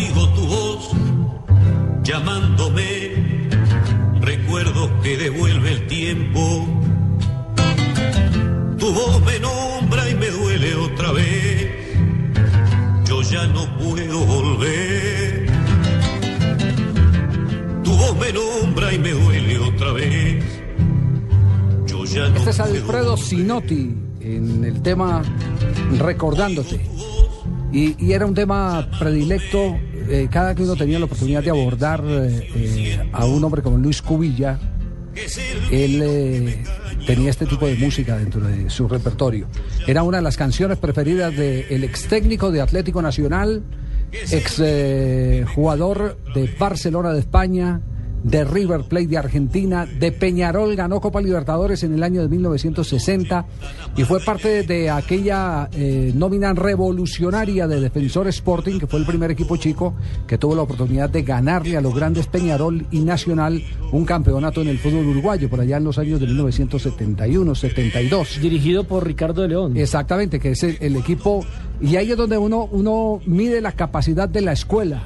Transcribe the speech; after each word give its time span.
Oigo 0.00 0.28
tu 0.30 0.46
voz 0.46 0.90
llamándome, 2.02 3.12
recuerdo 4.22 4.88
que 5.02 5.18
devuelve 5.18 5.72
el 5.72 5.86
tiempo. 5.88 6.66
Tu 8.78 8.92
voz 8.94 9.20
me 9.26 9.38
nombra 9.40 10.08
y 10.08 10.14
me 10.14 10.30
duele 10.30 10.74
otra 10.76 11.12
vez. 11.12 11.68
Yo 13.04 13.20
ya 13.20 13.46
no 13.48 13.66
puedo 13.76 14.20
volver. 14.24 15.46
Tu 17.84 17.90
voz 17.90 18.16
me 18.18 18.32
nombra 18.32 18.94
y 18.94 18.98
me 18.98 19.10
duele 19.10 19.58
otra 19.58 19.92
vez. 19.92 20.44
Yo 21.86 22.04
ya 22.06 22.28
no 22.30 22.36
Este 22.36 22.50
es 22.50 22.60
Alfredo 22.60 23.18
Sinotti 23.18 23.94
en 24.22 24.64
el 24.64 24.80
tema 24.80 25.22
Recordándote. 25.98 26.80
Y, 27.70 28.02
y 28.04 28.12
era 28.12 28.24
un 28.24 28.34
tema 28.34 28.88
predilecto 28.98 29.78
eh, 30.10 30.28
cada 30.28 30.56
que 30.56 30.62
uno 30.62 30.74
tenía 30.74 30.98
la 30.98 31.04
oportunidad 31.04 31.42
de 31.42 31.50
abordar 31.50 32.02
eh, 32.04 32.50
eh, 32.54 33.10
a 33.12 33.26
un 33.26 33.44
hombre 33.44 33.62
como 33.62 33.78
Luis 33.78 34.02
Cubilla. 34.02 34.58
Él 35.70 36.64
tenía 37.06 37.30
este 37.30 37.46
tipo 37.46 37.66
de 37.66 37.76
música 37.76 38.16
dentro 38.16 38.40
de 38.40 38.70
su 38.70 38.88
repertorio. 38.88 39.46
Era 39.86 40.02
una 40.02 40.18
de 40.18 40.22
las 40.22 40.36
canciones 40.36 40.78
preferidas 40.78 41.36
del 41.36 41.84
ex 41.84 42.06
técnico 42.08 42.50
de 42.50 42.60
Atlético 42.60 43.02
Nacional, 43.02 43.62
ex 44.12 44.62
jugador 45.54 46.16
de 46.34 46.54
Barcelona 46.58 47.12
de 47.12 47.20
España, 47.20 47.80
de 48.22 48.44
River 48.44 48.84
Plate 48.84 49.06
de 49.06 49.18
Argentina, 49.18 49.86
de 49.86 50.12
Peñarol, 50.12 50.76
ganó 50.76 51.00
Copa 51.00 51.20
Libertadores 51.20 51.82
en 51.82 51.94
el 51.94 52.02
año 52.02 52.22
de 52.22 52.28
1960 52.28 53.46
y 53.96 54.04
fue 54.04 54.20
parte 54.20 54.62
de 54.62 54.90
aquella 54.90 55.68
eh, 55.72 56.12
nómina 56.14 56.52
revolucionaria 56.52 57.66
de 57.66 57.80
Defensor 57.80 58.28
Sporting, 58.28 58.78
que 58.78 58.86
fue 58.86 59.00
el 59.00 59.06
primer 59.06 59.30
equipo 59.30 59.56
chico 59.56 59.94
que 60.26 60.36
tuvo 60.38 60.54
la 60.54 60.62
oportunidad 60.62 61.10
de 61.10 61.22
ganarle 61.22 61.76
a 61.76 61.80
los 61.80 61.94
grandes 61.94 62.26
Peñarol 62.26 62.86
y 62.90 63.00
Nacional 63.00 63.62
un 63.92 64.04
campeonato 64.04 64.62
en 64.62 64.68
el 64.68 64.78
fútbol 64.78 65.06
uruguayo 65.06 65.48
por 65.48 65.60
allá 65.60 65.78
en 65.78 65.84
los 65.84 65.98
años 65.98 66.20
de 66.20 66.28
1971-72. 66.28 68.38
Dirigido 68.40 68.84
por 68.84 69.06
Ricardo 69.06 69.42
de 69.42 69.48
León. 69.48 69.76
Exactamente, 69.76 70.38
que 70.38 70.52
es 70.52 70.62
el, 70.62 70.78
el 70.80 70.96
equipo. 70.96 71.44
Y 71.80 71.96
ahí 71.96 72.12
es 72.12 72.16
donde 72.16 72.38
uno, 72.38 72.68
uno 72.70 73.20
mide 73.26 73.60
la 73.60 73.72
capacidad 73.72 74.28
de 74.28 74.42
la 74.42 74.52
escuela. 74.52 75.02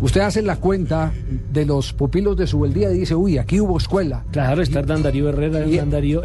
Usted 0.00 0.20
hace 0.20 0.42
la 0.42 0.56
cuenta 0.56 1.12
de 1.52 1.64
los 1.64 1.92
pupilos 1.92 2.36
de 2.36 2.46
su 2.46 2.58
y 2.90 2.98
dice, 2.98 3.14
uy, 3.14 3.38
aquí 3.38 3.60
hubo 3.60 3.78
escuela. 3.78 4.24
Claro, 4.32 4.60
está 4.62 4.80
Hernán 4.80 5.02
Darío 5.02 5.28
Herrera, 5.28 5.60
Hernán 5.60 5.90
Darío, 5.90 6.22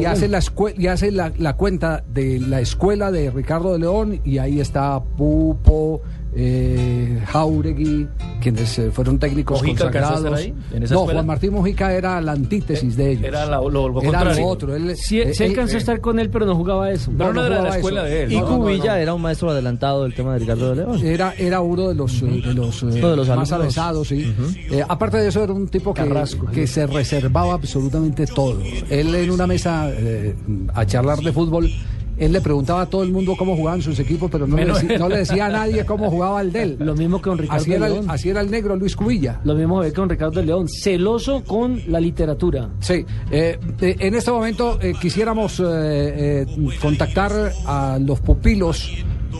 y- 0.00 0.04
hace, 0.06 0.28
la, 0.28 0.40
y 0.76 0.86
hace 0.86 1.10
la, 1.12 1.32
la 1.38 1.56
cuenta 1.56 2.02
de 2.12 2.40
la 2.40 2.60
escuela 2.60 3.10
de 3.12 3.30
Ricardo 3.30 3.72
de 3.74 3.78
León 3.80 4.20
y 4.24 4.38
ahí 4.38 4.60
está 4.60 5.00
Pupo, 5.02 6.00
eh, 6.38 7.18
Jauregui, 7.26 8.06
quienes 8.42 8.78
eh, 8.78 8.90
fueron 8.90 9.18
técnicos 9.18 9.62
¿Mojica 9.62 9.84
alcanzó 9.86 10.08
a 10.08 10.16
estar 10.16 10.30
consagrados. 10.32 10.56
ahí, 10.70 10.76
en 10.76 10.82
esa 10.82 10.94
no, 10.94 11.00
escuela? 11.00 11.18
Juan 11.20 11.26
Martín 11.26 11.52
Mojica 11.54 11.92
era 11.94 12.20
la 12.20 12.32
antítesis 12.32 12.94
de 12.96 13.12
ellos. 13.12 13.24
Era 13.24 13.46
la- 13.46 13.56
lo- 13.56 13.70
lo 13.70 14.00
Era 14.02 14.10
contrario. 14.20 14.46
otro. 14.46 14.76
Él, 14.76 14.94
Sí, 14.96 15.20
eh, 15.20 15.32
sí 15.34 15.44
él- 15.44 15.50
alcanzó 15.50 15.76
a 15.76 15.78
estar 15.78 16.00
con 16.00 16.18
él, 16.18 16.28
pero 16.28 16.44
no 16.44 16.54
jugaba 16.54 16.90
eso. 16.90 17.10
Pero 17.16 17.32
no, 17.32 17.46
era 17.46 17.56
de 17.56 17.62
la 17.62 17.76
escuela 17.76 18.00
eso. 18.02 18.10
de 18.10 18.22
él. 18.24 18.32
Y 18.32 18.36
No, 18.36 18.42
no, 18.42 18.50
no, 18.50 18.58
Cubilla 18.64 18.92
no. 18.92 18.96
era 18.96 19.14
un 19.14 19.22
maestro 19.22 19.50
adelantado 19.50 20.02
del 20.04 20.14
tema 20.14 20.34
de 20.34 20.38
Ricardo 20.40 20.70
de 20.70 20.76
León. 20.76 21.00
Era, 21.06 21.34
era 21.38 21.60
uno 21.62 21.88
de 21.88 21.94
los, 21.94 22.20
eh, 22.22 22.26
de 22.44 22.54
los, 22.54 22.82
eh, 22.82 22.86
Uno 22.96 23.10
de 23.10 23.16
los 23.16 23.28
más 23.28 23.52
avesados, 23.52 24.08
sí. 24.08 24.34
Eh, 24.70 24.82
aparte 24.86 25.16
de 25.16 25.28
eso, 25.28 25.42
era 25.42 25.52
un 25.54 25.68
tipo 25.68 25.94
que, 25.94 26.02
Carrasco. 26.02 26.46
que 26.46 26.66
se 26.66 26.86
reservaba 26.86 27.54
absolutamente 27.54 28.26
todo. 28.26 28.60
Él 28.90 29.14
en 29.14 29.30
una 29.30 29.46
mesa 29.46 29.88
eh, 29.90 30.34
a 30.74 30.84
charlar 30.84 31.18
de 31.20 31.32
fútbol, 31.32 31.70
él 32.18 32.32
le 32.32 32.40
preguntaba 32.40 32.82
a 32.82 32.86
todo 32.86 33.02
el 33.02 33.12
mundo 33.12 33.34
cómo 33.38 33.56
jugaban 33.56 33.82
sus 33.82 33.98
equipos, 33.98 34.30
pero 34.30 34.46
no, 34.46 34.56
le, 34.56 34.62
Menos 34.64 34.82
decí- 34.82 34.92
él. 34.92 34.98
no 35.00 35.08
le 35.08 35.18
decía 35.18 35.46
a 35.46 35.50
nadie 35.50 35.84
cómo 35.84 36.10
jugaba 36.10 36.40
el 36.40 36.52
de 36.52 36.62
él. 36.62 36.76
Lo 36.80 36.94
mismo 36.94 37.20
con 37.20 37.38
Ricardo 37.38 37.62
Así 37.62 37.72
era, 37.72 37.86
el, 37.86 37.92
León. 37.94 38.06
así 38.08 38.28
era 38.30 38.40
el 38.40 38.50
negro 38.50 38.76
Luis 38.76 38.96
Cubilla. 38.96 39.40
Lo 39.44 39.54
mismo 39.54 39.78
ve 39.78 39.92
con 39.92 40.08
Ricardo 40.08 40.40
de 40.40 40.46
León. 40.46 40.66
Celoso 40.68 41.42
con 41.44 41.80
la 41.88 42.00
literatura. 42.00 42.70
Sí, 42.80 43.04
eh, 43.30 43.58
eh, 43.80 43.96
en 43.98 44.14
este 44.14 44.30
momento 44.30 44.78
eh, 44.80 44.94
quisiéramos 45.00 45.62
eh, 45.64 46.46
contactar 46.80 47.52
a 47.66 47.98
los 48.00 48.20
pupilos, 48.20 48.90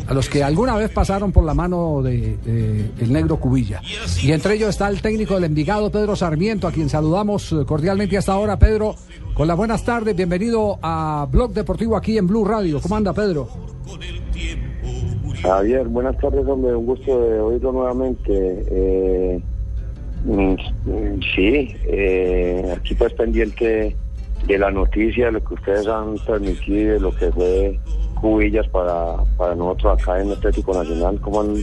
a 0.07 0.15
los 0.15 0.29
que 0.29 0.43
alguna 0.43 0.77
vez 0.77 0.91
pasaron 0.91 1.33
por 1.33 1.45
la 1.45 1.55
mano 1.55 2.03
de, 2.03 2.37
el 2.99 3.13
negro 3.13 3.39
Cubilla. 3.39 3.81
Y 4.23 4.33
entre 4.33 4.55
ellos 4.55 4.71
está 4.71 4.89
el 4.89 5.01
técnico 5.01 5.35
del 5.35 5.45
Envigado, 5.45 5.91
Pedro 5.91 6.17
Sarmiento, 6.17 6.69
a 6.69 6.73
quien 6.73 6.89
saludamos 6.89 7.53
eh, 7.53 7.65
cordialmente 7.67 8.17
hasta 8.17 8.33
ahora. 8.33 8.59
Pedro, 8.59 8.95
con 9.35 9.49
las 9.49 9.57
buenas 9.57 9.85
tardes, 9.85 10.15
bienvenido 10.15 10.79
a 10.83 11.27
Blog 11.31 11.53
Deportivo 11.53 11.97
aquí 11.97 12.19
en 12.19 12.27
Blue 12.27 12.45
Radio. 12.45 12.81
¿Cómo 12.81 12.97
anda, 12.97 13.13
Pedro? 13.13 13.49
Javier, 15.43 15.87
buenas 15.89 16.17
tardes, 16.19 16.47
hombre, 16.47 16.75
un 16.75 16.87
gusto 16.87 17.21
de 17.21 17.41
oírlo 17.41 17.73
nuevamente. 17.73 18.65
Eh, 18.71 19.41
mm, 20.25 20.55
sí, 21.35 21.77
eh, 21.87 22.75
aquí 22.77 22.95
pues 22.95 23.13
pendiente 23.15 23.97
de 24.47 24.59
la 24.59 24.71
noticia, 24.71 25.27
de 25.27 25.33
lo 25.33 25.45
que 25.45 25.55
ustedes 25.55 25.87
han 25.87 26.17
transmitido, 26.17 26.95
de 26.95 27.01
lo 27.01 27.15
que 27.15 27.33
fue 27.33 27.81
Cubillas 28.27 28.67
para, 28.71 29.19
para 29.37 29.55
nosotros 29.55 30.03
acá 30.03 30.21
en 30.21 30.33
Atlético 30.33 30.75
Nacional. 30.75 31.17
¿Cómo 31.21 31.43
han, 31.43 31.55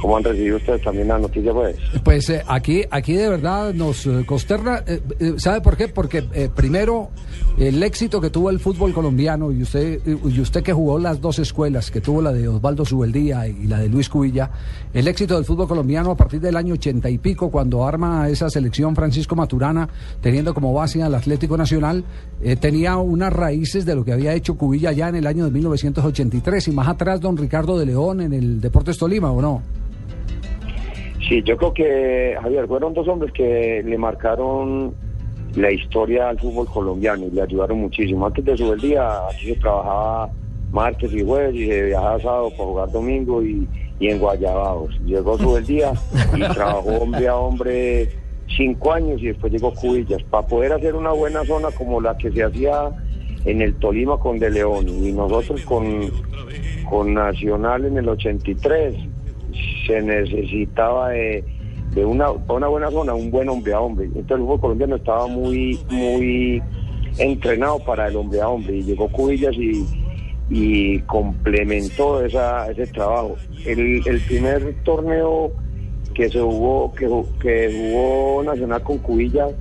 cómo 0.00 0.16
han 0.16 0.24
recibido 0.24 0.56
ustedes 0.56 0.82
también 0.82 1.08
la 1.08 1.18
noticia, 1.18 1.52
pues? 1.52 1.76
Pues 2.02 2.30
eh, 2.30 2.42
aquí, 2.46 2.82
aquí 2.90 3.14
de 3.14 3.28
verdad 3.28 3.72
nos 3.74 4.06
eh, 4.06 4.24
consterna. 4.26 4.82
eh, 4.86 5.34
¿Sabe 5.36 5.60
por 5.60 5.76
qué? 5.76 5.88
Porque 5.88 6.22
primero 6.54 7.10
el 7.58 7.82
éxito 7.82 8.20
que 8.20 8.30
tuvo 8.30 8.50
el 8.50 8.58
fútbol 8.60 8.92
colombiano 8.92 9.52
y 9.52 9.62
usted 9.62 10.00
y 10.06 10.40
usted 10.40 10.62
que 10.62 10.72
jugó 10.72 10.98
las 10.98 11.20
dos 11.20 11.38
escuelas, 11.38 11.90
que 11.90 12.00
tuvo 12.00 12.22
la 12.22 12.32
de 12.32 12.48
Osvaldo 12.48 12.84
Subeldía 12.84 13.46
y 13.46 13.66
la 13.66 13.78
de 13.78 13.88
Luis 13.88 14.08
Cubilla, 14.08 14.50
el 14.94 15.06
éxito 15.08 15.36
del 15.36 15.44
fútbol 15.44 15.68
colombiano 15.68 16.10
a 16.12 16.16
partir 16.16 16.40
del 16.40 16.56
año 16.56 16.74
ochenta 16.74 17.10
y 17.10 17.18
pico, 17.18 17.50
cuando 17.50 17.86
arma 17.86 18.28
esa 18.28 18.48
selección 18.50 18.94
Francisco 18.94 19.36
Maturana, 19.36 19.88
teniendo 20.20 20.54
como 20.54 20.72
base 20.72 21.02
al 21.02 21.14
Atlético 21.14 21.56
Nacional, 21.56 22.04
tenía 22.60 22.96
unas 22.96 23.32
raíces 23.32 23.84
de 23.84 23.94
lo 23.94 24.04
que 24.04 24.12
había 24.12 24.34
hecho 24.34 24.56
Cubilla 24.56 24.92
ya 24.92 25.08
en 25.08 25.16
el 25.16 25.26
año 25.26 25.44
de 25.44 25.50
1983 25.50 26.68
y 26.68 26.72
más 26.72 26.88
atrás 26.88 27.20
don 27.20 27.36
Ricardo 27.36 27.78
de 27.78 27.86
León 27.86 28.20
en 28.20 28.32
el 28.32 28.60
Deportes 28.60 28.98
Tolima, 28.98 29.30
¿o 29.30 29.40
no? 29.42 29.62
Sí, 31.32 31.42
yo 31.44 31.56
creo 31.56 31.72
que, 31.72 32.36
Javier, 32.42 32.68
fueron 32.68 32.92
dos 32.92 33.08
hombres 33.08 33.32
que 33.32 33.82
le 33.82 33.96
marcaron 33.96 34.94
la 35.54 35.72
historia 35.72 36.28
al 36.28 36.38
fútbol 36.38 36.66
colombiano 36.66 37.24
y 37.24 37.30
le 37.30 37.40
ayudaron 37.40 37.80
muchísimo. 37.80 38.26
Antes 38.26 38.44
de 38.44 38.54
su 38.58 38.76
día, 38.76 39.28
aquí 39.30 39.46
se 39.46 39.56
trabajaba 39.56 40.30
martes 40.72 41.10
y 41.10 41.24
jueves 41.24 41.54
y 41.54 41.68
se 41.68 41.84
viajaba 41.84 42.20
sábado 42.20 42.50
para 42.50 42.64
jugar 42.64 42.90
domingo 42.90 43.42
y, 43.42 43.66
y 43.98 44.08
en 44.08 44.18
Guayabados. 44.18 45.00
Llegó 45.06 45.38
su 45.38 45.58
día 45.60 45.94
y 46.36 46.40
trabajó 46.52 46.98
hombre 46.98 47.26
a 47.26 47.36
hombre 47.38 48.10
cinco 48.54 48.92
años 48.92 49.22
y 49.22 49.28
después 49.28 49.54
llegó 49.54 49.72
Cubillas 49.72 50.22
para 50.24 50.46
poder 50.46 50.74
hacer 50.74 50.94
una 50.94 51.12
buena 51.12 51.46
zona 51.46 51.70
como 51.70 51.98
la 52.02 52.14
que 52.18 52.30
se 52.30 52.44
hacía 52.44 52.90
en 53.46 53.62
el 53.62 53.74
Tolima 53.76 54.18
con 54.18 54.38
De 54.38 54.50
León 54.50 54.86
y 54.86 55.12
nosotros 55.12 55.62
con, 55.62 56.10
con 56.90 57.14
Nacional 57.14 57.86
en 57.86 57.96
el 57.96 58.10
83 58.10 59.11
se 59.86 60.00
necesitaba 60.02 61.10
de, 61.10 61.44
de 61.94 62.04
una, 62.04 62.30
una 62.30 62.68
buena 62.68 62.90
zona, 62.90 63.14
un 63.14 63.30
buen 63.30 63.48
hombre 63.48 63.72
a 63.72 63.80
hombre. 63.80 64.06
Entonces 64.06 64.32
el 64.32 64.42
fútbol 64.42 64.60
colombiano 64.60 64.96
estaba 64.96 65.26
muy, 65.26 65.78
muy 65.90 66.62
entrenado 67.18 67.78
para 67.80 68.08
el 68.08 68.16
hombre 68.16 68.40
a 68.40 68.48
hombre 68.48 68.76
y 68.76 68.82
llegó 68.82 69.08
Cubillas 69.08 69.54
y, 69.56 69.84
y 70.50 70.98
complementó 71.00 72.24
esa, 72.24 72.70
ese 72.70 72.86
trabajo. 72.88 73.36
El, 73.66 74.20
primer 74.26 74.74
torneo 74.84 75.52
que 76.14 76.28
se 76.28 76.40
jugó, 76.40 76.92
que, 76.92 77.08
que 77.40 77.72
jugó 77.72 78.42
Nacional 78.44 78.82
con 78.82 78.98
Cubillas, 78.98 79.52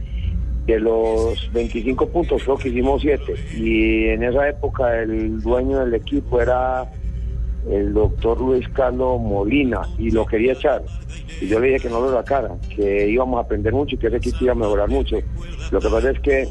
de 0.65 0.79
los 0.79 1.51
25 1.53 2.07
puntos 2.09 2.44
creo 2.44 2.56
que 2.56 2.69
hicimos 2.69 3.01
7 3.01 3.33
y 3.57 4.06
en 4.09 4.23
esa 4.23 4.47
época 4.47 5.01
el 5.01 5.41
dueño 5.41 5.79
del 5.79 5.95
equipo 5.95 6.39
era 6.39 6.88
el 7.69 7.93
doctor 7.93 8.39
Luis 8.41 8.67
Carlos 8.69 9.19
Molina 9.21 9.81
y 9.97 10.11
lo 10.11 10.25
quería 10.25 10.53
echar. 10.53 10.81
Y 11.39 11.47
yo 11.47 11.59
le 11.59 11.67
dije 11.67 11.79
que 11.81 11.89
no 11.89 12.01
lo 12.01 12.11
sacara, 12.13 12.51
que 12.75 13.07
íbamos 13.09 13.37
a 13.37 13.41
aprender 13.41 13.73
mucho 13.73 13.95
y 13.95 13.97
que 13.97 14.07
ese 14.07 14.17
equipo 14.17 14.37
iba 14.41 14.51
a 14.53 14.55
mejorar 14.55 14.89
mucho. 14.89 15.17
Lo 15.71 15.79
que 15.79 15.89
pasa 15.89 16.11
es 16.11 16.19
que 16.19 16.47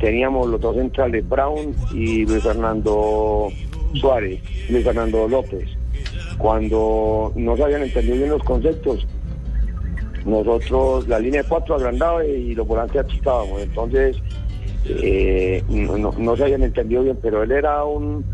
teníamos 0.00 0.48
los 0.48 0.60
dos 0.60 0.76
centrales, 0.76 1.28
Brown 1.28 1.74
y 1.94 2.24
Luis 2.26 2.42
Fernando 2.42 3.48
Suárez, 3.94 4.40
Luis 4.68 4.84
Fernando 4.84 5.28
López. 5.28 5.68
Cuando 6.38 7.32
no 7.36 7.56
se 7.56 7.62
habían 7.64 7.82
entendido 7.82 8.16
bien 8.16 8.30
los 8.30 8.42
conceptos, 8.42 9.06
nosotros 10.24 11.08
la 11.08 11.18
línea 11.18 11.42
de 11.42 11.48
cuatro 11.48 11.74
agrandaba 11.74 12.24
y 12.24 12.54
los 12.54 12.66
volantes 12.66 13.04
achicábamos. 13.04 13.60
Entonces, 13.62 14.16
eh, 14.86 15.62
no, 15.68 15.96
no- 15.98 16.14
no 16.16 16.36
se 16.36 16.44
habían 16.44 16.62
entendido 16.62 17.02
bien, 17.02 17.18
pero 17.22 17.42
él 17.42 17.52
era 17.52 17.84
un, 17.84 18.24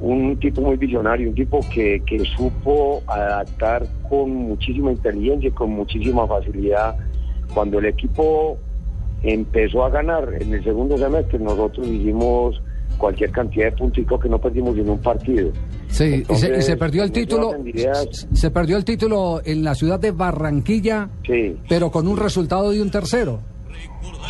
un 0.00 0.38
tipo 0.38 0.62
muy 0.62 0.76
visionario, 0.76 1.28
un 1.28 1.34
tipo 1.34 1.60
que, 1.72 2.02
que 2.06 2.18
supo 2.36 3.02
adaptar 3.06 3.86
con 4.08 4.34
muchísima 4.34 4.92
inteligencia 4.92 5.48
y 5.48 5.52
con 5.52 5.70
muchísima 5.70 6.26
facilidad. 6.26 6.96
Cuando 7.54 7.78
el 7.78 7.86
equipo 7.86 8.56
empezó 9.22 9.84
a 9.84 9.90
ganar 9.90 10.32
en 10.40 10.54
el 10.54 10.64
segundo 10.64 10.96
semestre, 10.96 11.38
nosotros 11.38 11.86
hicimos 11.86 12.60
cualquier 12.96 13.30
cantidad 13.30 13.72
de 13.72 14.02
creo 14.04 14.18
que 14.18 14.28
no 14.28 14.38
perdimos 14.38 14.76
en 14.76 14.88
un 14.90 14.98
partido. 14.98 15.50
Sí, 15.88 16.24
y 16.28 16.34
se, 16.34 16.56
y 16.58 16.62
se 16.62 16.76
perdió 16.76 17.02
el 17.02 17.12
título. 17.12 17.52
Se 18.32 18.50
perdió 18.50 18.76
el 18.76 18.84
título 18.84 19.40
en 19.44 19.64
la 19.64 19.74
ciudad 19.74 19.98
de 19.98 20.12
Barranquilla, 20.12 21.08
Sí. 21.26 21.56
pero 21.68 21.90
con 21.90 22.06
un 22.06 22.16
resultado 22.16 22.70
de 22.70 22.80
un 22.80 22.90
tercero. 22.90 23.40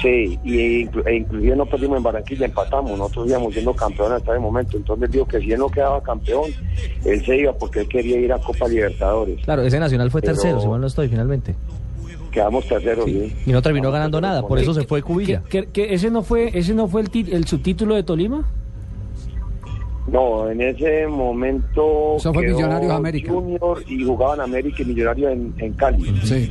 Sí, 0.01 0.39
y 0.45 0.59
e 1.07 1.17
inclusive 1.17 1.57
no 1.57 1.67
perdimos 1.67 1.99
en 1.99 2.03
Barranquilla, 2.03 2.47
empatamos, 2.47 2.97
nosotros 2.99 3.29
íbamos 3.29 3.53
siendo 3.53 3.75
campeones 3.75 4.19
hasta 4.19 4.33
ese 4.33 4.41
momento, 4.41 4.77
entonces 4.79 5.11
dijo 5.11 5.27
que 5.27 5.41
si 5.41 5.53
él 5.53 5.59
no 5.59 5.69
quedaba 5.69 6.03
campeón, 6.03 6.51
él 7.05 7.25
se 7.25 7.37
iba 7.37 7.53
porque 7.53 7.81
él 7.81 7.89
quería 7.89 8.19
ir 8.19 8.33
a 8.33 8.39
Copa 8.39 8.67
Libertadores. 8.69 9.45
Claro, 9.45 9.63
ese 9.63 9.79
Nacional 9.79 10.11
fue 10.11 10.23
Pero- 10.23 10.33
tercero, 10.35 10.61
si 10.61 10.69
mal 10.69 10.81
no 10.81 10.87
estoy, 10.87 11.09
finalmente. 11.09 11.55
Quedamos 12.31 12.67
terceros, 12.67 13.05
sí. 13.07 13.35
Y 13.45 13.51
no 13.53 13.61
terminó 13.61 13.89
Quedamos 13.89 13.93
ganando 13.95 14.19
terceros 14.21 14.37
nada, 14.39 14.49
por 14.49 14.59
eso 14.59 14.73
se 14.73 14.85
fue 14.85 15.01
¿Que, 15.01 15.07
Cubilla. 15.07 15.43
que- 15.51 15.67
que 15.67 15.93
ese 15.93 16.11
no 16.11 16.23
fue 16.23 16.51
ese 16.57 16.73
no 16.75 16.87
fue 16.89 17.03
el, 17.03 17.11
tit- 17.11 17.33
el 17.33 17.45
subtítulo 17.47 17.97
de 17.97 18.03
Tolima? 18.05 18.49
No, 20.11 20.51
en 20.51 20.61
ese 20.61 21.07
momento 21.07 22.17
Eso 22.17 22.33
fue 22.33 22.45
quedó 22.45 22.57
Millonarios 22.57 22.93
América. 22.93 23.33
Junior 23.33 23.83
y 23.87 24.05
jugaban 24.05 24.41
América 24.41 24.83
y 24.83 24.87
Millonarios 24.87 25.33
en, 25.33 25.55
en 25.59 25.73
Cali. 25.75 26.21
Sí. 26.25 26.51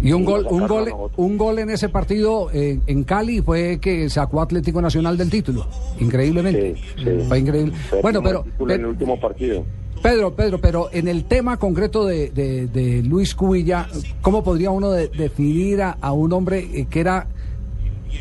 Y 0.00 0.12
un 0.12 0.24
gol, 0.24 0.46
un 0.48 0.66
gol, 0.68 0.92
un 1.16 1.36
gol 1.36 1.58
en 1.58 1.70
ese 1.70 1.88
partido 1.88 2.50
eh, 2.52 2.78
en 2.86 3.02
Cali 3.04 3.40
fue 3.42 3.78
que 3.80 4.08
sacó 4.08 4.40
Atlético 4.40 4.80
Nacional 4.80 5.16
del 5.16 5.28
título. 5.28 5.66
Increíblemente. 5.98 6.76
Sí, 6.76 6.82
sí. 7.04 7.10
Fue 7.26 7.38
increíble. 7.40 7.72
Bueno, 8.02 8.22
pero 8.22 8.42
título 8.44 8.74
en 8.74 8.80
el 8.80 8.86
Pe- 8.86 8.90
último 8.92 9.20
partido. 9.20 9.64
Pedro, 10.00 10.32
Pedro, 10.36 10.60
pero 10.60 10.88
en 10.92 11.08
el 11.08 11.24
tema 11.24 11.56
concreto 11.56 12.06
de, 12.06 12.30
de- 12.30 12.68
de 12.68 13.02
Luis 13.02 13.34
Cubilla, 13.34 13.88
¿cómo 14.22 14.44
podría 14.44 14.70
uno 14.70 14.92
de- 14.92 15.08
definir 15.08 15.82
a, 15.82 15.98
a 16.00 16.12
un 16.12 16.32
hombre 16.32 16.68
eh, 16.72 16.86
que 16.88 17.00
era 17.00 17.26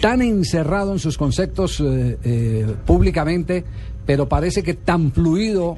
tan 0.02 0.24
encerrado 0.24 0.92
en 0.94 1.00
sus 1.00 1.18
conceptos 1.18 1.80
eh, 1.80 2.18
eh, 2.24 2.66
públicamente, 2.88 3.64
pero 4.08 4.28
parece 4.28 4.64
que 4.64 4.74
tan 4.74 5.12
fluido 5.12 5.76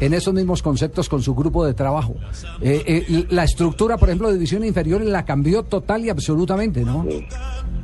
en 0.00 0.14
esos 0.14 0.34
mismos 0.34 0.62
conceptos 0.62 1.08
con 1.08 1.22
su 1.22 1.34
grupo 1.34 1.64
de 1.64 1.74
trabajo? 1.74 2.14
Eh, 2.60 2.82
eh, 2.86 3.26
la 3.30 3.44
estructura, 3.44 3.96
por 3.96 4.08
ejemplo, 4.08 4.28
de 4.28 4.34
división 4.34 4.64
inferior 4.64 5.00
la 5.02 5.24
cambió 5.24 5.62
total 5.62 6.04
y 6.04 6.10
absolutamente, 6.10 6.82
¿no? 6.84 7.04
Sí. 7.08 7.26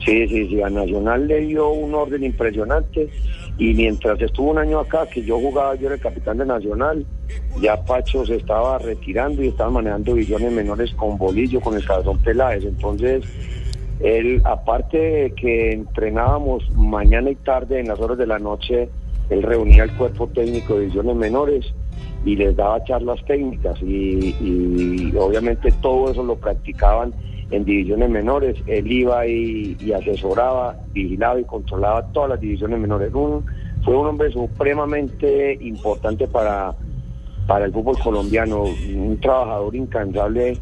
Sí, 0.04 0.26
sí, 0.26 0.62
a 0.62 0.70
Nacional 0.70 1.28
le 1.28 1.40
dio 1.40 1.68
un 1.70 1.94
orden 1.94 2.24
impresionante 2.24 3.10
y 3.58 3.74
mientras 3.74 4.18
estuvo 4.22 4.50
un 4.50 4.58
año 4.58 4.80
acá, 4.80 5.06
que 5.06 5.22
yo 5.22 5.38
jugaba, 5.38 5.74
yo 5.74 5.86
era 5.86 5.96
el 5.96 6.00
capitán 6.00 6.38
de 6.38 6.46
Nacional, 6.46 7.04
ya 7.60 7.84
Pacho 7.84 8.24
se 8.24 8.36
estaba 8.36 8.78
retirando 8.78 9.42
y 9.42 9.48
estaba 9.48 9.70
manejando 9.70 10.14
divisiones 10.14 10.52
menores 10.52 10.94
con 10.94 11.18
Bolillo, 11.18 11.60
con 11.60 11.74
el 11.74 11.84
Cabezón 11.84 12.18
Peláez, 12.18 12.64
entonces 12.64 13.24
él, 14.00 14.40
aparte 14.44 14.96
de 14.96 15.34
que 15.34 15.72
entrenábamos 15.72 16.68
mañana 16.70 17.30
y 17.30 17.36
tarde 17.36 17.80
en 17.80 17.88
las 17.88 18.00
horas 18.00 18.16
de 18.16 18.26
la 18.26 18.38
noche, 18.38 18.88
él 19.28 19.42
reunía 19.42 19.84
el 19.84 19.94
cuerpo 19.96 20.28
técnico 20.28 20.74
de 20.74 20.80
divisiones 20.80 21.16
menores 21.16 21.66
y 22.24 22.36
les 22.36 22.54
daba 22.56 22.82
charlas 22.84 23.18
técnicas 23.26 23.80
y, 23.82 24.34
y 24.40 25.16
obviamente 25.16 25.72
todo 25.80 26.10
eso 26.10 26.22
lo 26.22 26.36
practicaban 26.36 27.14
en 27.50 27.64
divisiones 27.64 28.10
menores. 28.10 28.56
Él 28.66 28.90
iba 28.92 29.26
y, 29.26 29.76
asesoraba, 29.92 30.76
vigilaba 30.92 31.40
y 31.40 31.44
controlaba 31.44 32.02
todas 32.12 32.30
las 32.30 32.40
divisiones 32.40 32.78
menores. 32.78 33.12
Un- 33.14 33.44
fue 33.82 33.96
un 33.96 34.06
hombre 34.06 34.30
supremamente 34.30 35.56
importante 35.62 36.28
para, 36.28 36.74
para 37.46 37.64
el 37.64 37.72
fútbol 37.72 37.98
colombiano, 37.98 38.64
un 38.64 39.18
trabajador 39.20 39.74
incansable 39.74 40.58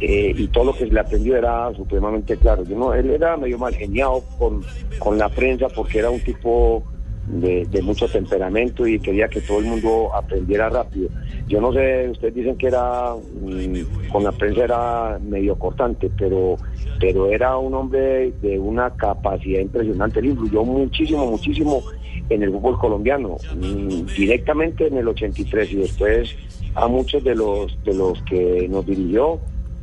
eh, 0.00 0.32
y 0.36 0.46
todo 0.46 0.66
lo 0.66 0.72
que 0.74 0.86
se 0.86 0.92
le 0.94 1.00
aprendió 1.00 1.36
era 1.36 1.72
supremamente 1.74 2.36
claro. 2.36 2.62
Yo 2.64 2.94
él 2.94 3.10
era 3.10 3.36
medio 3.36 3.58
mal 3.58 3.74
geniado 3.74 4.22
con, 4.38 4.64
con 5.00 5.18
la 5.18 5.28
prensa 5.28 5.68
porque 5.68 5.98
era 5.98 6.10
un 6.10 6.20
tipo 6.20 6.84
de, 7.32 7.64
de 7.64 7.82
mucho 7.82 8.06
temperamento 8.06 8.86
y 8.86 9.00
quería 9.00 9.28
que 9.28 9.40
todo 9.40 9.58
el 9.58 9.64
mundo 9.64 10.14
aprendiera 10.14 10.68
rápido. 10.68 11.08
Yo 11.48 11.60
no 11.60 11.72
sé, 11.72 12.08
ustedes 12.10 12.34
dicen 12.34 12.56
que 12.56 12.68
era 12.68 13.14
mm, 13.14 14.10
con 14.10 14.24
la 14.24 14.32
prensa 14.32 14.64
era 14.64 15.18
medio 15.18 15.56
cortante, 15.56 16.10
pero 16.16 16.56
pero 17.00 17.28
era 17.28 17.56
un 17.56 17.74
hombre 17.74 18.32
de 18.42 18.58
una 18.58 18.90
capacidad 18.90 19.60
impresionante. 19.60 20.20
Él 20.20 20.26
influyó 20.26 20.62
muchísimo, 20.62 21.26
muchísimo 21.26 21.82
en 22.28 22.42
el 22.42 22.52
fútbol 22.52 22.78
colombiano, 22.78 23.36
mm, 23.56 24.06
directamente 24.16 24.86
en 24.86 24.98
el 24.98 25.08
83 25.08 25.72
y 25.72 25.76
después 25.76 26.36
a 26.74 26.86
muchos 26.86 27.24
de 27.24 27.34
los 27.34 27.76
de 27.84 27.94
los 27.94 28.22
que 28.22 28.68
nos 28.68 28.86
dirigió 28.86 29.40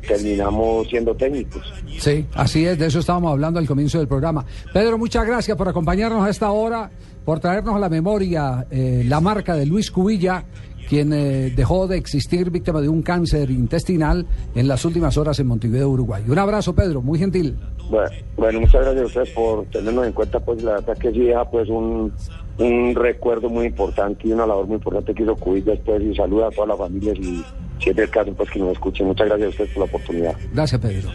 terminamos 0.08 0.88
siendo 0.88 1.16
técnicos. 1.16 1.62
Sí, 1.98 2.26
así 2.34 2.66
es, 2.66 2.78
de 2.78 2.88
eso 2.88 3.00
estábamos 3.00 3.32
hablando 3.32 3.60
al 3.60 3.68
comienzo 3.68 3.98
del 3.98 4.08
programa. 4.08 4.46
Pedro, 4.74 4.98
muchas 4.98 5.26
gracias 5.26 5.58
por 5.58 5.68
acompañarnos 5.68 6.24
a 6.24 6.30
esta 6.30 6.52
hora, 6.52 6.90
por 7.26 7.40
traernos 7.40 7.76
a 7.76 7.80
la 7.80 7.90
memoria 7.90 8.68
eh, 8.72 9.04
la 9.06 9.20
marca 9.22 9.56
de 9.56 9.66
Luis 9.66 9.92
Cubilla, 9.92 10.46
quien 10.90 11.14
eh, 11.14 11.54
dejó 11.56 11.88
de 11.88 11.98
existir 11.98 12.50
víctima 12.50 12.82
de 12.82 12.90
un 12.90 13.04
cáncer 13.04 13.52
intestinal 13.52 14.26
en 14.56 14.68
las 14.68 14.84
últimas 14.86 15.18
horas 15.18 15.40
en 15.40 15.46
Montevideo, 15.46 15.88
Uruguay. 15.88 16.24
Un 16.28 16.40
abrazo, 16.40 16.74
Pedro, 16.74 17.04
muy 17.04 17.20
gentil. 17.20 17.58
Bueno, 17.90 18.10
bueno, 18.36 18.60
muchas 18.62 18.82
gracias 18.82 19.04
a 19.04 19.06
ustedes 19.06 19.30
por 19.30 19.66
tenernos 19.66 20.08
en 20.08 20.14
cuenta, 20.14 20.40
pues 20.40 20.64
la 20.64 20.74
verdad 20.74 20.98
que 20.98 21.12
sí 21.12 21.20
deja 21.20 21.46
pues 21.50 21.70
un, 21.70 22.12
un 22.58 22.96
recuerdo 22.96 23.50
muy 23.50 23.68
importante 23.68 24.28
y 24.28 24.32
una 24.32 24.48
labor 24.48 24.66
muy 24.66 24.76
importante 24.76 25.14
que 25.14 25.24
hizo 25.24 25.36
Cubilla 25.36 25.74
después 25.74 26.02
y 26.02 26.16
saluda 26.16 26.48
a 26.48 26.52
todas 26.52 26.70
las 26.70 26.78
familias 26.78 27.18
y 27.20 27.44
si 27.80 27.90
es 27.90 28.10
caso 28.10 28.34
pues 28.34 28.50
que 28.50 28.60
nos 28.60 28.72
escuchen. 28.74 29.08
Muchas 29.08 29.28
gracias 29.28 29.48
a 29.48 29.50
ustedes 29.50 29.70
por 29.72 29.80
la 29.80 29.86
oportunidad. 29.86 30.36
Gracias, 30.54 30.82
Pedro. 30.82 31.10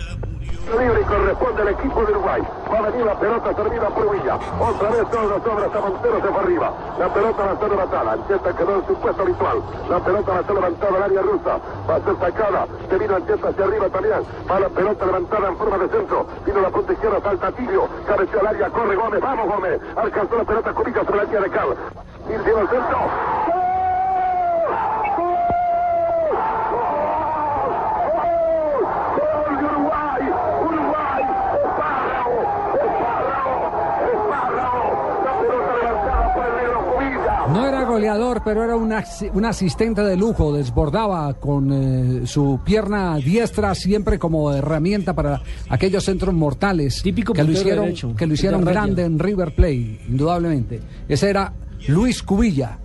Libre 0.65 1.01
y 1.03 1.05
corresponde 1.05 1.61
al 1.61 1.69
equipo 1.69 2.05
de 2.07 2.13
Uruguay. 2.13 2.43
Va 2.73 2.79
a 2.79 2.83
venir 2.91 3.05
la 3.05 3.19
pelota 3.21 3.55
servida 3.55 3.89
por 3.91 4.11
Villa. 4.11 4.35
Otra 4.59 4.91
vez 4.91 5.05
sobra, 5.13 5.37
sobra, 5.45 5.67
hasta 5.67 5.81
Montero 5.81 6.17
se 6.23 6.29
fue 6.29 6.41
arriba. 6.41 6.73
La 6.99 7.13
pelota 7.13 7.45
va 7.45 7.53
a 7.53 7.59
ser 7.59 7.69
levantada. 7.69 8.13
Ancheta 8.13 8.57
quedó 8.57 8.75
en 8.77 8.87
su 8.87 8.95
puesto 8.95 9.23
habitual. 9.23 9.59
La 9.91 10.01
pelota 10.01 10.33
va 10.33 10.39
a 10.39 10.43
ser 10.45 10.55
levantada 10.55 10.97
al 10.97 11.03
área 11.03 11.21
rusa. 11.23 11.59
Va 11.89 11.95
a 11.97 12.01
ser 12.01 12.17
sacada. 12.19 12.67
Se 12.89 12.99
vino 12.99 13.15
Ancheta 13.15 13.49
hacia 13.49 13.65
arriba 13.65 13.89
también. 13.91 14.21
Va 14.51 14.61
la 14.61 14.69
pelota 14.71 15.05
levantada 15.07 15.49
en 15.49 15.57
forma 15.59 15.79
de 15.79 15.89
centro. 15.89 16.27
Vino 16.47 16.61
la 16.63 16.71
punta 16.71 16.93
izquierda, 16.95 17.21
salta 17.21 17.53
Tilio. 17.53 17.89
Cabeció 18.07 18.41
al 18.41 18.47
área, 18.47 18.71
corre 18.71 18.97
Gómez. 18.97 19.21
Vamos 19.21 19.47
Gómez. 19.55 19.81
Alcanzó 19.97 20.37
la 20.39 20.45
pelota 20.45 20.73
Cubica 20.73 21.05
sobre 21.05 21.17
la 21.19 21.25
línea 21.25 21.41
de 21.43 21.51
Cal. 21.51 21.69
Y 22.25 22.43
tiene 22.43 22.61
el 22.61 22.69
centro. 22.69 22.99
¡Gol 29.45 29.59
de 29.59 29.65
Uruguay! 29.65 30.23
¡Uruguay! 30.65 31.23
¡Espárrago! 31.65 32.39
¡Espárrago! 32.75 33.57
¡Espárrago! 34.15 34.83
La 35.25 35.33
pelota 35.41 35.73
levantada 35.77 36.35
por 36.35 36.45
el 36.47 36.57
negro 36.57 36.79
Cubilla. 36.87 37.47
No 37.49 37.67
era 37.67 37.84
goleador, 37.95 38.43
pero 38.45 38.65
era 38.65 38.77
un, 38.77 38.93
un 39.35 39.45
asistente 39.45 40.03
de 40.03 40.17
lujo. 40.17 40.53
Desbordaba 40.53 41.35
con 41.35 41.73
eh, 41.73 42.27
su 42.27 42.61
pierna 42.65 43.17
diestra 43.17 43.75
siempre 43.75 44.19
como 44.19 44.53
herramienta 44.53 45.15
para 45.15 45.43
aquellos 45.69 46.05
centros 46.05 46.35
mortales 46.35 47.03
Típico 47.03 47.33
que 47.33 47.45
lo 47.45 47.53
hicieron, 47.53 47.85
derecho, 47.87 48.15
que 48.17 48.27
lo 48.27 48.35
hicieron 48.35 48.65
grande 48.65 49.05
en 49.05 49.19
River 49.19 49.55
Plate, 49.55 50.01
indudablemente. 50.09 50.81
Ese 51.09 51.31
era 51.31 51.53
Luis 51.89 52.23
Cubilla, 52.23 52.79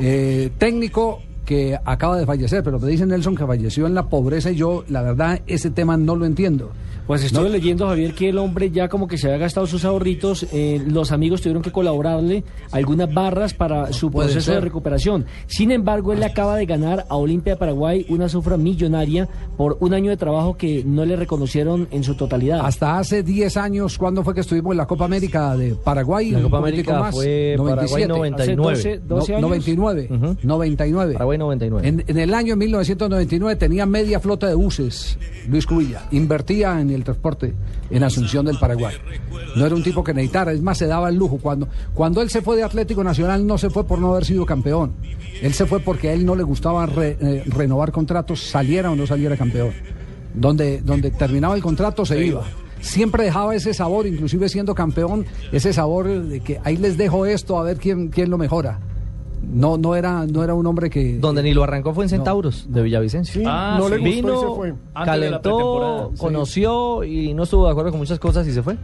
eh, 0.00 0.50
técnico 0.58 1.20
que 1.44 1.78
acaba 1.84 2.16
de 2.16 2.24
fallecer, 2.24 2.62
pero 2.62 2.78
me 2.78 2.88
dice 2.88 3.04
Nelson 3.04 3.36
que 3.36 3.46
falleció 3.46 3.86
en 3.86 3.94
la 3.94 4.08
pobreza 4.08 4.50
y 4.50 4.56
yo, 4.56 4.84
la 4.88 5.02
verdad, 5.02 5.42
ese 5.46 5.70
tema 5.70 5.96
no 5.96 6.16
lo 6.16 6.24
entiendo. 6.24 6.72
Pues 7.06 7.22
estuve 7.22 7.44
No. 7.44 7.50
leyendo, 7.50 7.86
Javier, 7.86 8.14
que 8.14 8.30
el 8.30 8.38
hombre 8.38 8.70
ya 8.70 8.88
como 8.88 9.06
que 9.06 9.18
se 9.18 9.26
había 9.26 9.38
gastado 9.38 9.66
sus 9.66 9.84
ahorritos, 9.84 10.46
eh, 10.52 10.82
los 10.86 11.12
amigos 11.12 11.42
tuvieron 11.42 11.62
que 11.62 11.70
colaborarle 11.70 12.44
algunas 12.72 13.12
barras 13.12 13.52
para 13.52 13.92
su 13.92 14.10
proceso 14.10 14.52
de 14.52 14.60
recuperación. 14.60 15.26
Sin 15.46 15.70
embargo, 15.70 16.12
él 16.14 16.20
le 16.20 16.26
acaba 16.26 16.56
de 16.56 16.64
ganar 16.64 17.04
a 17.10 17.16
Olimpia 17.16 17.54
de 17.54 17.58
Paraguay 17.58 18.06
una 18.08 18.28
cifra 18.28 18.56
millonaria 18.56 19.28
por 19.56 19.76
un 19.80 19.92
año 19.92 20.10
de 20.10 20.16
trabajo 20.16 20.56
que 20.56 20.82
no 20.84 21.04
le 21.04 21.16
reconocieron 21.16 21.88
en 21.90 22.04
su 22.04 22.14
totalidad. 22.14 22.60
Hasta 22.64 22.98
hace 22.98 23.22
10 23.22 23.56
años, 23.58 23.98
¿cuándo 23.98 24.24
fue 24.24 24.32
que 24.34 24.40
estuvimos 24.40 24.72
en 24.72 24.78
la 24.78 24.86
Copa 24.86 25.04
América 25.04 25.56
de 25.56 25.74
Paraguay? 25.74 26.30
La 26.30 26.40
Copa 26.42 26.58
América 26.58 27.00
más, 27.00 27.14
fue 27.14 27.54
Paraguay 27.58 28.06
99. 28.06 28.34
Hace 28.42 28.56
12, 28.56 29.00
12 29.06 29.32
No, 29.32 29.36
años. 29.38 29.48
99, 29.50 30.08
Ujú. 30.10 30.36
99. 30.42 31.12
Paraguay 31.12 31.36
99. 31.38 31.86
En, 31.88 32.04
en 32.06 32.18
el 32.18 32.32
año 32.32 32.56
1999 32.56 33.56
tenía 33.56 33.84
media 33.84 34.20
flota 34.20 34.46
de 34.48 34.54
buses, 34.54 35.18
Luis 35.48 35.66
Cubilla. 35.66 36.02
Invertía 36.10 36.80
en 36.80 36.93
el 36.94 37.04
transporte 37.04 37.54
en 37.90 38.02
Asunción 38.02 38.46
del 38.46 38.58
Paraguay. 38.58 38.96
No 39.56 39.66
era 39.66 39.74
un 39.74 39.82
tipo 39.82 40.02
que 40.02 40.14
necesitara, 40.14 40.52
es 40.52 40.62
más, 40.62 40.78
se 40.78 40.86
daba 40.86 41.08
el 41.08 41.16
lujo. 41.16 41.38
Cuando, 41.38 41.68
cuando 41.94 42.22
él 42.22 42.30
se 42.30 42.42
fue 42.42 42.56
de 42.56 42.62
Atlético 42.62 43.04
Nacional, 43.04 43.46
no 43.46 43.58
se 43.58 43.70
fue 43.70 43.86
por 43.86 43.98
no 43.98 44.12
haber 44.12 44.24
sido 44.24 44.46
campeón. 44.46 44.94
Él 45.42 45.52
se 45.54 45.66
fue 45.66 45.80
porque 45.80 46.08
a 46.08 46.12
él 46.12 46.24
no 46.24 46.34
le 46.34 46.42
gustaba 46.42 46.88
eh, 46.96 47.44
renovar 47.46 47.92
contratos, 47.92 48.40
saliera 48.40 48.90
o 48.90 48.96
no 48.96 49.06
saliera 49.06 49.36
campeón. 49.36 49.72
Donde, 50.34 50.80
donde 50.80 51.10
terminaba 51.10 51.54
el 51.54 51.62
contrato, 51.62 52.04
se 52.04 52.24
iba. 52.24 52.44
Siempre 52.80 53.24
dejaba 53.24 53.54
ese 53.54 53.72
sabor, 53.72 54.06
inclusive 54.06 54.48
siendo 54.48 54.74
campeón, 54.74 55.24
ese 55.52 55.72
sabor 55.72 56.08
de 56.08 56.40
que 56.40 56.60
ahí 56.64 56.76
les 56.76 56.96
dejo 56.96 57.24
esto 57.24 57.58
a 57.58 57.62
ver 57.62 57.78
quién, 57.78 58.08
quién 58.08 58.30
lo 58.30 58.36
mejora. 58.36 58.78
No, 59.52 59.76
no 59.78 59.94
era, 59.94 60.26
no 60.26 60.42
era 60.42 60.54
un 60.54 60.66
hombre 60.66 60.90
que. 60.90 61.18
Donde 61.18 61.42
ni 61.42 61.54
lo 61.54 61.62
arrancó 61.62 61.92
fue 61.94 62.04
en 62.04 62.10
Centauros, 62.10 62.66
de 62.68 62.82
Villavicencio. 62.82 63.42
Ah, 63.46 63.76
no 63.78 63.88
le 63.88 64.00
y 64.00 64.04
Vino, 64.04 64.40
se 64.40 64.46
fue. 64.46 64.74
Pretemporada, 64.74 65.04
calentó, 65.04 66.10
sí. 66.14 66.20
conoció 66.20 67.04
y 67.04 67.34
no 67.34 67.44
estuvo 67.44 67.66
de 67.66 67.72
acuerdo 67.72 67.90
con 67.90 68.00
muchas 68.00 68.18
cosas 68.18 68.46
y 68.46 68.52
se 68.52 68.62
fue. 68.62 68.76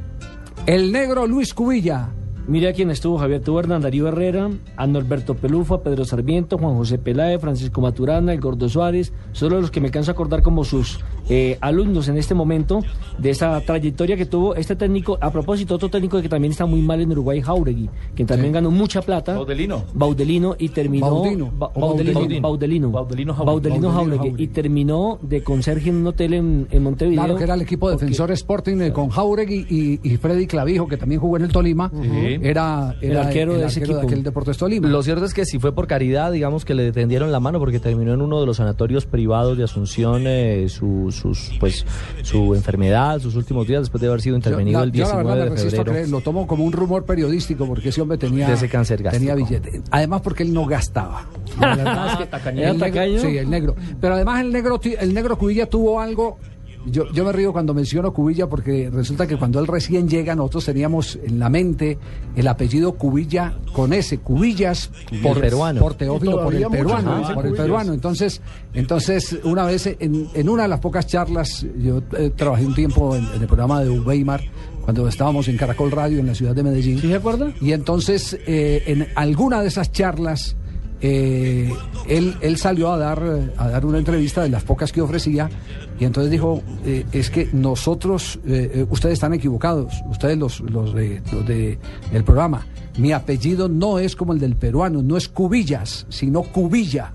El 0.66 0.92
negro 0.92 1.26
Luis 1.26 1.54
Cubilla. 1.54 2.10
Mira 2.46 2.72
quién 2.72 2.90
estuvo, 2.90 3.18
Javier. 3.18 3.42
A 3.46 3.58
Hernán 3.60 3.82
Darío 3.82 4.08
Herrera, 4.08 4.50
a 4.76 4.86
Norberto 4.86 5.34
Pelufa, 5.34 5.76
a 5.76 5.82
Pedro 5.82 6.04
Sarmiento, 6.04 6.58
Juan 6.58 6.74
José 6.74 6.98
Peláez, 6.98 7.40
Francisco 7.40 7.80
Maturana, 7.80 8.32
el 8.32 8.40
Gordo 8.40 8.68
Suárez. 8.68 9.12
Solo 9.32 9.60
los 9.60 9.70
que 9.70 9.80
me 9.80 9.86
alcanzo 9.86 10.10
a 10.10 10.14
acordar 10.14 10.42
como 10.42 10.64
sus 10.64 10.98
eh, 11.30 11.56
alumnos 11.62 12.08
en 12.08 12.18
este 12.18 12.34
momento 12.34 12.80
de 13.18 13.30
esa 13.30 13.58
trayectoria 13.62 14.16
que 14.16 14.26
tuvo 14.26 14.54
este 14.56 14.76
técnico. 14.76 15.16
A 15.20 15.30
propósito, 15.30 15.76
otro 15.76 15.88
técnico 15.88 16.20
que 16.20 16.28
también 16.28 16.50
está 16.52 16.66
muy 16.66 16.82
mal 16.82 17.00
en 17.00 17.10
Uruguay, 17.12 17.40
Jauregui, 17.40 17.88
que 18.14 18.24
también 18.26 18.52
ganó 18.52 18.70
mucha 18.70 19.00
plata. 19.00 19.34
Baudelino. 19.34 19.84
Baudelino 19.94 20.56
y 20.58 20.68
terminó. 20.68 21.10
Baudino. 21.10 21.50
Ba- 21.56 21.70
O 21.74 21.80
Baudelino. 21.80 22.40
Baudelino. 22.40 22.90
Baudelino 22.90 23.32
Jauregui. 23.34 23.46
Baudelino 23.46 23.90
Jauregui. 23.92 24.16
Jauregui. 24.18 24.44
Y 24.44 24.46
terminó 24.48 25.18
de 25.22 25.42
conserje 25.42 25.88
en 25.90 25.96
un 25.96 26.06
hotel 26.08 26.34
en, 26.34 26.66
en 26.70 26.82
Montevideo. 26.82 27.22
Claro 27.24 27.36
que 27.38 27.44
era 27.44 27.54
el 27.54 27.62
equipo 27.62 27.90
defensor 27.90 28.30
Sporting 28.32 28.80
eh, 28.80 28.92
con 28.92 29.08
Jauregui 29.10 29.66
y, 29.70 30.00
y 30.02 30.16
Freddy 30.16 30.46
Clavijo, 30.46 30.88
que 30.88 30.96
también 30.96 31.20
jugó 31.20 31.36
en 31.36 31.44
el 31.44 31.52
Tolima. 31.52 31.90
Era, 32.42 32.96
era 33.00 33.12
El 33.12 33.16
arquero 33.18 33.54
de 33.54 33.66
ese 33.66 33.80
equipo. 33.80 33.98
aquel 34.00 34.22
Deportes 34.22 34.56
Tolima. 34.56 34.88
Lo 34.88 35.02
cierto 35.02 35.24
es 35.24 35.34
que 35.34 35.44
si 35.44 35.58
fue 35.58 35.72
por 35.72 35.86
caridad, 35.86 36.32
digamos 36.32 36.64
que 36.64 36.74
le 36.74 36.92
tendieron 36.92 37.30
la 37.32 37.40
mano 37.40 37.58
porque 37.58 37.78
terminó 37.80 38.12
en 38.14 38.22
uno 38.22 38.40
de 38.40 38.46
los 38.46 38.56
sanatorios 38.56 39.06
privados 39.06 39.56
de 39.58 39.64
Asunción 39.64 40.22
eh, 40.26 40.66
su, 40.68 41.10
sus, 41.20 41.50
pues, 41.60 41.84
su 42.22 42.54
enfermedad, 42.54 43.18
sus 43.20 43.34
últimos 43.36 43.66
días 43.66 43.82
después 43.82 44.00
de 44.00 44.08
haber 44.08 44.20
sido 44.20 44.34
Yo, 44.34 44.36
intervenido 44.38 44.78
la- 44.80 44.84
el 44.84 44.92
yo 44.92 45.04
la 45.04 45.10
19 45.10 45.28
verdad 45.40 45.44
me 45.44 45.50
de 45.50 45.70
febrero. 45.70 45.92
creer, 45.92 46.08
lo 46.08 46.20
tomo 46.20 46.46
como 46.46 46.64
un 46.64 46.72
rumor 46.72 47.04
periodístico 47.04 47.66
porque 47.66 47.90
ese 47.90 48.00
hombre 48.00 48.18
tenía, 48.18 48.48
De 48.48 48.54
ese 48.54 48.68
cáncer 48.68 49.02
tenía 49.10 49.34
billete. 49.34 49.82
Además 49.90 50.20
porque 50.22 50.42
él 50.42 50.52
no 50.52 50.66
gastaba. 50.66 51.26
La 51.60 51.76
verdad 51.76 52.12
es 52.12 52.16
que 52.18 52.26
tacaño. 52.30 52.58
el 52.62 52.64
¿Era 52.64 52.72
negro-? 52.88 53.20
Sí, 53.20 53.36
el 53.38 53.50
negro. 53.50 53.76
Pero 54.00 54.14
además 54.14 54.40
el 54.40 54.52
negro, 54.52 54.78
ti- 54.80 54.94
el 54.98 55.12
negro 55.14 55.36
Cubilla 55.38 55.66
tuvo 55.66 56.00
algo. 56.00 56.38
Yo, 56.86 57.10
yo 57.12 57.24
me 57.24 57.32
río 57.32 57.52
cuando 57.52 57.74
menciono 57.74 58.12
Cubilla 58.12 58.48
porque 58.48 58.88
resulta 58.90 59.26
que 59.26 59.36
cuando 59.36 59.60
él 59.60 59.66
recién 59.66 60.08
llega 60.08 60.34
nosotros 60.34 60.64
teníamos 60.64 61.18
en 61.22 61.38
la 61.38 61.50
mente 61.50 61.98
el 62.34 62.48
apellido 62.48 62.92
Cubilla 62.92 63.58
con 63.72 63.92
ese, 63.92 64.18
Cubillas 64.18 64.90
por, 65.22 65.40
peruano. 65.40 65.80
por 65.80 65.94
Teófilo, 65.94 66.42
por 66.42 66.54
el 66.54 66.66
peruano, 66.68 67.20
por 67.22 67.28
el 67.28 67.34
Cubillas. 67.34 67.56
peruano. 67.58 67.92
Entonces, 67.92 68.40
entonces 68.72 69.38
una 69.44 69.66
vez 69.66 69.86
en, 69.86 70.28
en 70.32 70.48
una 70.48 70.62
de 70.62 70.68
las 70.68 70.80
pocas 70.80 71.06
charlas, 71.06 71.66
yo 71.78 72.02
eh, 72.16 72.30
trabajé 72.34 72.64
un 72.64 72.74
tiempo 72.74 73.14
en, 73.14 73.24
en 73.34 73.42
el 73.42 73.46
programa 73.46 73.82
de 73.82 73.90
Weimar, 73.90 74.40
cuando 74.80 75.06
estábamos 75.06 75.46
en 75.48 75.56
Caracol 75.56 75.90
Radio 75.90 76.18
en 76.18 76.26
la 76.26 76.34
ciudad 76.34 76.54
de 76.54 76.62
Medellín. 76.62 76.98
¿Sí 77.00 77.08
se 77.08 77.14
acuerda? 77.14 77.52
Y 77.60 77.72
entonces, 77.72 78.38
eh, 78.46 78.82
en 78.86 79.06
alguna 79.14 79.60
de 79.60 79.68
esas 79.68 79.92
charlas, 79.92 80.56
eh, 81.00 81.72
él, 82.08 82.36
él 82.40 82.56
salió 82.56 82.92
a 82.92 82.98
dar, 82.98 83.22
a 83.56 83.68
dar 83.68 83.86
una 83.86 83.98
entrevista 83.98 84.42
de 84.42 84.48
las 84.48 84.62
pocas 84.64 84.92
que 84.92 85.00
ofrecía, 85.00 85.48
y 85.98 86.04
entonces 86.04 86.30
dijo, 86.30 86.62
eh, 86.84 87.04
es 87.12 87.30
que 87.30 87.48
nosotros, 87.52 88.38
eh, 88.46 88.86
ustedes 88.90 89.14
están 89.14 89.32
equivocados, 89.34 89.94
ustedes 90.10 90.38
los, 90.38 90.60
los, 90.60 90.94
de, 90.94 91.22
los 91.32 91.46
de 91.46 91.78
el 92.12 92.24
programa, 92.24 92.66
mi 92.98 93.12
apellido 93.12 93.68
no 93.68 93.98
es 93.98 94.16
como 94.16 94.32
el 94.32 94.38
del 94.40 94.56
peruano, 94.56 95.02
no 95.02 95.16
es 95.16 95.28
Cubillas, 95.28 96.06
sino 96.08 96.42
Cubilla. 96.42 97.12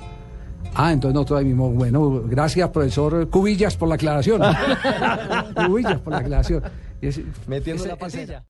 Ah, 0.78 0.92
entonces 0.92 1.14
nosotros 1.14 1.40
ahí 1.40 1.46
mismo, 1.46 1.70
bueno, 1.70 2.22
gracias 2.28 2.70
profesor 2.70 3.30
Cubillas 3.30 3.78
por 3.78 3.88
la 3.88 3.96
aclaración. 3.96 4.42
Cubillas 5.68 6.00
por 6.02 6.12
la 6.14 6.20
aclaración. 6.20 6.64
Es- 7.02 7.22
Metiendo 7.48 7.86
la 7.86 7.96
pasilla. 7.98 8.44